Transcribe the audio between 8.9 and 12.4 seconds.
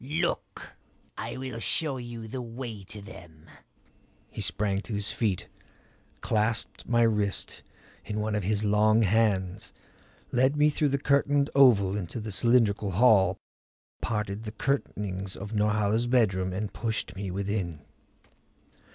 hands, led me through the curtained oval into the